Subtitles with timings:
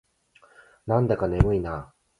[0.87, 1.93] なんだか眠いな。